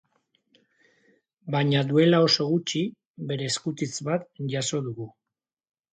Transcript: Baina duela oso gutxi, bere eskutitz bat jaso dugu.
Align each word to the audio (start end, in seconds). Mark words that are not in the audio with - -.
Baina 1.57 1.83
duela 1.91 2.23
oso 2.29 2.47
gutxi, 2.53 2.83
bere 3.33 3.53
eskutitz 3.53 3.93
bat 4.09 4.29
jaso 4.55 4.85
dugu. 4.89 5.11